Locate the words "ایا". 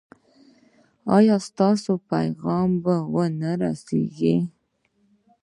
1.15-1.35